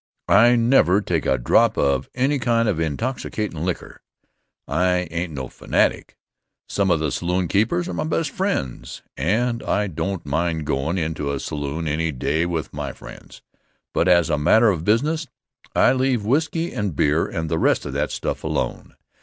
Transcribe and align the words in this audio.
I 0.29 0.55
never 0.55 0.99
take 0.99 1.27
a 1.27 1.37
drop 1.37 1.77
of 1.77 2.09
any 2.15 2.39
kind 2.39 2.67
of 2.67 2.79
intoxicatin' 2.79 3.63
liquor. 3.63 4.01
I 4.67 5.07
ain't 5.11 5.31
no 5.31 5.47
fanatic. 5.47 6.17
Some 6.67 6.89
of 6.89 6.99
the 6.99 7.11
saloonkeepers 7.11 7.87
are 7.87 7.93
my 7.93 8.05
best 8.05 8.31
friends, 8.31 9.03
and 9.15 9.61
I 9.61 9.85
don't 9.85 10.25
mind 10.25 10.65
goin' 10.65 10.97
into 10.97 11.31
a 11.31 11.39
saloon 11.39 11.87
any 11.87 12.11
day 12.11 12.47
with 12.47 12.73
my 12.73 12.93
friends. 12.93 13.43
But 13.93 14.07
as 14.07 14.31
a 14.31 14.39
matter 14.39 14.69
of 14.69 14.83
business 14.83 15.27
I 15.75 15.93
leave 15.93 16.25
whisky 16.25 16.73
and 16.73 16.95
beer 16.95 17.27
and 17.27 17.47
the 17.47 17.59
rest 17.59 17.85
of 17.85 17.93
that 17.93 18.09
stuff 18.09 18.43
alone. 18.43 18.95